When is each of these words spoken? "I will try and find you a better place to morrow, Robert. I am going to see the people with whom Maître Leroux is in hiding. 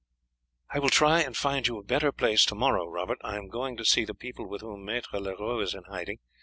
"I 0.71 0.79
will 0.79 0.89
try 0.89 1.21
and 1.21 1.37
find 1.37 1.67
you 1.67 1.77
a 1.77 1.83
better 1.83 2.11
place 2.11 2.43
to 2.47 2.55
morrow, 2.55 2.87
Robert. 2.87 3.19
I 3.23 3.37
am 3.37 3.49
going 3.49 3.77
to 3.77 3.85
see 3.85 4.03
the 4.03 4.15
people 4.15 4.47
with 4.49 4.61
whom 4.61 4.83
Maître 4.87 5.21
Leroux 5.21 5.59
is 5.59 5.75
in 5.75 5.83
hiding. 5.83 6.17